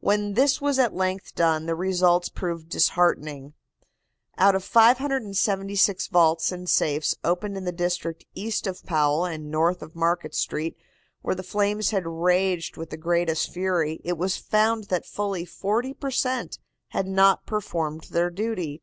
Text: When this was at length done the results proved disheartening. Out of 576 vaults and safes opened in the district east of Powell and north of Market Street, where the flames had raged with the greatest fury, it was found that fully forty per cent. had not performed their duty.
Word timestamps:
When 0.00 0.34
this 0.34 0.60
was 0.60 0.78
at 0.78 0.92
length 0.94 1.34
done 1.34 1.64
the 1.64 1.74
results 1.74 2.28
proved 2.28 2.68
disheartening. 2.68 3.54
Out 4.36 4.54
of 4.54 4.62
576 4.62 6.08
vaults 6.08 6.52
and 6.52 6.68
safes 6.68 7.14
opened 7.24 7.56
in 7.56 7.64
the 7.64 7.72
district 7.72 8.26
east 8.34 8.66
of 8.66 8.84
Powell 8.84 9.24
and 9.24 9.50
north 9.50 9.80
of 9.80 9.96
Market 9.96 10.34
Street, 10.34 10.76
where 11.22 11.34
the 11.34 11.42
flames 11.42 11.88
had 11.88 12.06
raged 12.06 12.76
with 12.76 12.90
the 12.90 12.98
greatest 12.98 13.50
fury, 13.50 14.02
it 14.04 14.18
was 14.18 14.36
found 14.36 14.88
that 14.90 15.06
fully 15.06 15.46
forty 15.46 15.94
per 15.94 16.10
cent. 16.10 16.58
had 16.88 17.06
not 17.06 17.46
performed 17.46 18.08
their 18.10 18.28
duty. 18.28 18.82